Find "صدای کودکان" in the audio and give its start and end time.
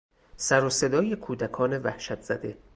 0.69-1.77